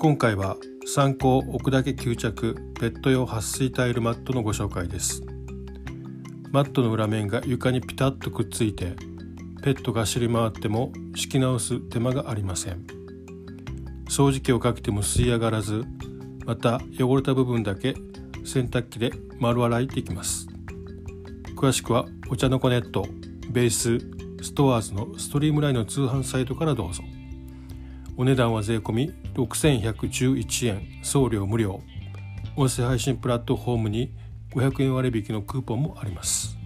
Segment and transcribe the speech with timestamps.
[0.00, 5.24] 今回は参考置くだけ吸着ペット用撥水タイルマットのご紹介です。
[6.52, 8.94] マットの裏面が床にピタッとくっついて
[9.60, 12.86] ペットが走り回っても敷き直す手間がありません。
[14.08, 15.84] 掃除機をかけても吸い上がらず
[16.46, 17.94] また汚れた部分だけ
[18.44, 19.10] 洗濯機で
[19.40, 20.46] 丸洗いできます。
[21.56, 23.04] 詳しくはお茶の子ネット
[23.50, 23.98] ベース
[24.44, 27.02] ストアーズのストリームラインの通販サイトからどうぞ。
[28.20, 31.80] お値段は税込6111円送料無料。
[32.56, 34.12] 音声配信プラットフォームに
[34.50, 36.57] 500円割引のクーポンもあります。